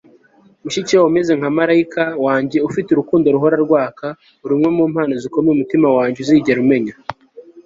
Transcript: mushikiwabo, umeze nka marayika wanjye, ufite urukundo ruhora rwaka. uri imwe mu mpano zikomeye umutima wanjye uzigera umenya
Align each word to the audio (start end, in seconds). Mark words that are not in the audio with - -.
mushikiwabo, 0.63 1.07
umeze 1.09 1.31
nka 1.39 1.49
marayika 1.57 2.03
wanjye, 2.25 2.57
ufite 2.67 2.89
urukundo 2.91 3.25
ruhora 3.35 3.57
rwaka. 3.65 4.05
uri 4.43 4.53
imwe 4.55 4.69
mu 4.77 4.85
mpano 4.93 5.13
zikomeye 5.23 5.53
umutima 5.53 5.87
wanjye 5.97 6.17
uzigera 6.21 6.59
umenya 6.65 6.93